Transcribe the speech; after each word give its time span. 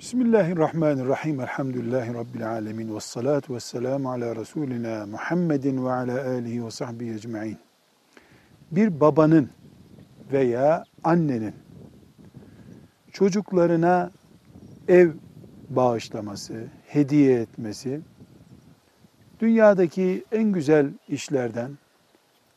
Bismillahirrahmanirrahim. 0.00 1.40
Elhamdülillahi 1.40 2.14
Rabbil 2.14 2.50
alemin. 2.50 2.94
Ve 2.94 3.00
salatu 3.00 3.54
ve 3.54 3.60
selamu 3.60 4.10
ala 4.10 4.36
Resulina 4.36 5.06
Muhammedin 5.06 5.84
ve 5.84 5.92
ala 5.92 6.28
alihi 6.28 6.64
ve 6.64 6.70
sahbihi 6.70 7.14
ecma'in. 7.14 7.58
Bir 8.70 9.00
babanın 9.00 9.50
veya 10.32 10.84
annenin 11.04 11.54
çocuklarına 13.12 14.10
ev 14.88 15.10
bağışlaması, 15.70 16.64
hediye 16.86 17.40
etmesi, 17.40 18.00
dünyadaki 19.40 20.24
en 20.32 20.52
güzel 20.52 20.90
işlerden, 21.08 21.78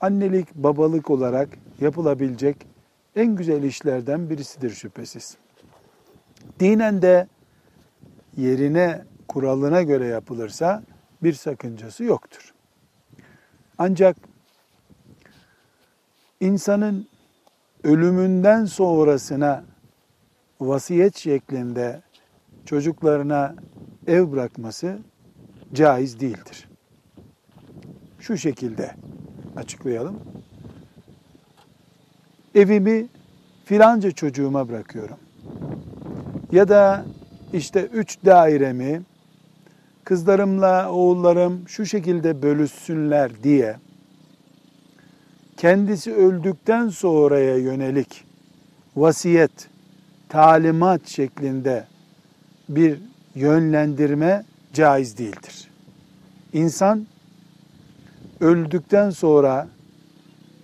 annelik, 0.00 0.54
babalık 0.54 1.10
olarak 1.10 1.48
yapılabilecek 1.80 2.56
en 3.16 3.36
güzel 3.36 3.62
işlerden 3.62 4.30
birisidir 4.30 4.70
şüphesiz. 4.70 5.36
Dinen 6.60 7.02
de 7.02 7.28
yerine, 8.36 9.04
kuralına 9.28 9.82
göre 9.82 10.06
yapılırsa 10.06 10.82
bir 11.22 11.32
sakıncası 11.32 12.04
yoktur. 12.04 12.54
Ancak 13.78 14.16
insanın 16.40 17.08
ölümünden 17.84 18.64
sonrasına 18.64 19.64
vasiyet 20.60 21.16
şeklinde 21.16 22.02
çocuklarına 22.64 23.54
ev 24.06 24.32
bırakması 24.32 24.98
caiz 25.72 26.20
değildir. 26.20 26.68
Şu 28.20 28.36
şekilde 28.36 28.94
açıklayalım. 29.56 30.20
Evimi 32.54 33.08
filanca 33.64 34.10
çocuğuma 34.10 34.68
bırakıyorum. 34.68 35.16
Ya 36.52 36.68
da 36.68 37.04
işte 37.52 37.88
üç 37.92 38.18
dairemi 38.24 39.02
kızlarımla 40.04 40.92
oğullarım 40.92 41.68
şu 41.68 41.86
şekilde 41.86 42.42
bölüşsünler 42.42 43.42
diye 43.42 43.76
kendisi 45.56 46.14
öldükten 46.14 46.88
sonraya 46.88 47.56
yönelik 47.56 48.24
vasiyet, 48.96 49.68
talimat 50.28 51.08
şeklinde 51.08 51.84
bir 52.68 52.98
yönlendirme 53.34 54.44
caiz 54.72 55.18
değildir. 55.18 55.70
İnsan 56.52 57.06
öldükten 58.40 59.10
sonra 59.10 59.68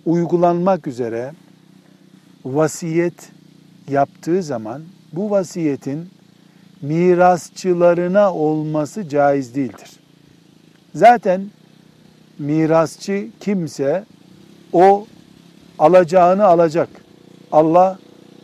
uygulanmak 0.05 0.87
üzere 0.87 1.33
vasiyet 2.45 3.31
yaptığı 3.89 4.43
zaman 4.43 4.81
bu 5.13 5.31
vasiyetin 5.31 6.09
mirasçılarına 6.81 8.33
olması 8.33 9.09
caiz 9.09 9.55
değildir. 9.55 9.99
Zaten 10.95 11.49
mirasçı 12.39 13.27
kimse 13.39 14.03
o 14.73 15.05
alacağını 15.79 16.45
alacak. 16.45 16.89
Allah 17.51 17.99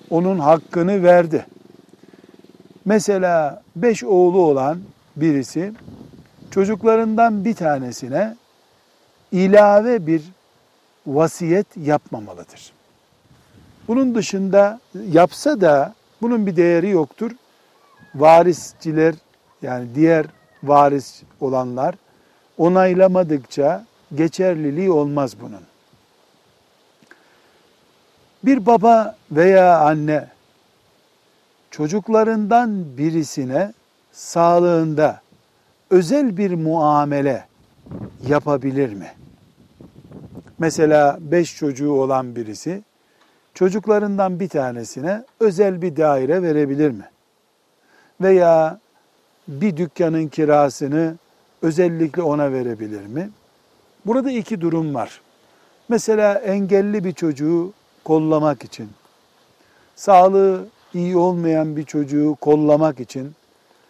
onun 0.10 0.40
hakkını 0.40 1.04
verdi. 1.04 1.46
Mesela 2.86 3.64
beş 3.76 4.04
oğlu 4.04 4.42
olan 4.42 4.80
birisi 5.16 5.74
çocuklarından 6.52 7.46
bir 7.46 7.54
tanesine 7.54 8.36
ilave 9.32 10.08
bir 10.08 10.22
vasiyet 11.08 11.68
yapmamalıdır. 11.78 12.72
Bunun 13.88 14.16
dışında 14.16 14.80
yapsa 15.12 15.62
da 15.62 15.94
bunun 16.22 16.48
bir 16.48 16.56
değeri 16.56 16.90
yoktur. 16.90 17.32
Varisçiler 18.16 19.16
yani 19.62 19.96
diğer 19.96 20.26
varis 20.64 21.24
olanlar 21.42 21.96
onaylamadıkça 22.58 23.86
geçerliliği 24.16 24.92
olmaz 24.92 25.36
bunun. 25.42 25.62
Bir 28.46 28.66
baba 28.66 29.18
veya 29.32 29.80
anne 29.80 30.28
çocuklarından 31.72 32.98
birisine 32.98 33.74
sağlığında 34.12 35.22
özel 35.90 36.38
bir 36.38 36.54
muamele 36.54 37.46
yapabilir 38.28 38.94
mi? 38.94 39.12
Mesela 40.60 41.18
beş 41.22 41.58
çocuğu 41.58 41.92
olan 41.92 42.36
birisi 42.36 42.84
çocuklarından 43.54 44.40
bir 44.40 44.50
tanesine 44.50 45.24
özel 45.40 45.82
bir 45.82 45.96
daire 45.96 46.42
verebilir 46.42 46.92
mi? 46.92 47.10
Veya 48.22 48.80
bir 49.48 49.78
dükkanın 49.78 50.28
kirasını 50.28 51.16
özellikle 51.62 52.22
ona 52.22 52.52
verebilir 52.52 53.06
mi? 53.06 53.30
Burada 54.06 54.32
iki 54.32 54.62
durum 54.62 54.96
var. 54.96 55.22
Mesela 55.90 56.34
engelli 56.34 57.04
bir 57.04 57.14
çocuğu 57.14 57.74
kollamak 58.04 58.64
için, 58.64 58.90
sağlığı 59.96 60.68
iyi 60.94 61.18
olmayan 61.18 61.78
bir 61.78 61.84
çocuğu 61.84 62.38
kollamak 62.42 63.00
için, 63.00 63.36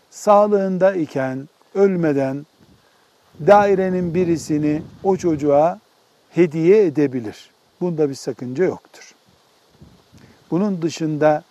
sağlığında 0.09 0.95
iken, 0.95 1.49
ölmeden 1.75 2.45
dairenin 3.47 4.13
birisini 4.13 4.81
o 5.03 5.17
çocuğa 5.17 5.79
hediye 6.29 6.85
edebilir. 6.85 7.49
Bunda 7.81 8.09
bir 8.09 8.15
sakınca 8.15 8.65
yoktur. 8.65 9.15
Bunun 10.51 10.81
dışında 10.81 11.43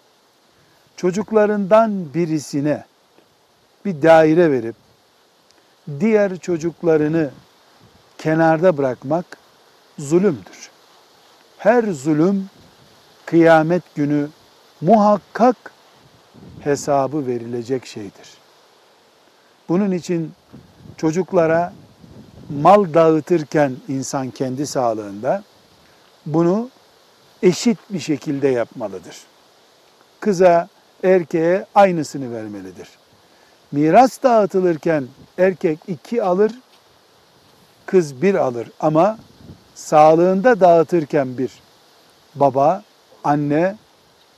çocuklarından 0.97 2.15
birisine 2.15 2.85
bir 3.85 4.03
daire 4.03 4.51
verip 4.51 4.77
diğer 6.01 6.37
çocuklarını 6.37 7.31
kenarda 8.19 8.77
bırakmak 8.77 9.25
zulümdür. 9.99 10.71
Her 11.59 11.83
zulüm 11.85 12.51
kıyamet 13.27 13.95
günü 13.95 14.29
muhakkak 14.81 15.57
hesabı 16.61 17.27
verilecek 17.27 17.87
şeydir. 17.87 18.39
Bunun 19.69 19.91
için 19.91 20.33
çocuklara 20.97 21.73
mal 22.51 22.95
dağıtırken 22.95 23.77
insan 23.89 24.31
kendi 24.31 24.67
sağlığında 24.67 25.43
bunu 26.27 26.71
eşit 27.43 27.79
bir 27.91 28.01
şekilde 28.01 28.49
yapmalıdır. 28.49 29.17
Kıza, 30.21 30.69
erkeğe 31.05 31.67
aynısını 31.75 32.35
vermelidir. 32.35 32.89
Miras 33.73 34.23
dağıtılırken 34.23 35.07
erkek 35.39 35.79
iki 35.89 36.23
alır, 36.23 36.53
kız 37.87 38.23
bir 38.23 38.35
alır 38.35 38.71
ama 38.81 39.19
sağlığında 39.75 40.61
dağıtırken 40.61 41.39
bir 41.39 41.51
baba, 42.35 42.83
anne 43.25 43.77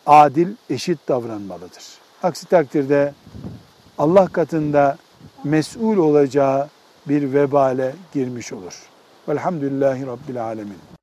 adil, 0.07 0.49
eşit 0.71 1.09
davranmalıdır. 1.09 1.85
Aksi 2.23 2.47
takdirde 2.47 3.15
Allah 3.99 4.27
katında 4.27 4.99
mesul 5.45 5.97
olacağı 5.97 6.69
bir 7.09 7.33
vebale 7.33 7.95
girmiş 8.15 8.53
olur. 8.53 8.83
Velhamdülillahi 9.29 10.07
Rabbil 10.07 10.45
Alemin. 10.45 11.00